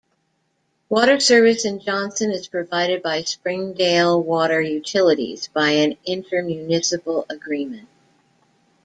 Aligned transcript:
Water 0.89 1.19
service 1.19 1.63
in 1.63 1.79
Johnson 1.79 2.31
is 2.31 2.47
provided 2.47 3.03
by 3.03 3.21
Springdale 3.21 4.19
Water 4.19 4.59
Utilities 4.59 5.47
by 5.49 5.69
an 5.69 5.95
inter-municipal 6.07 7.27
agreement. 7.29 7.87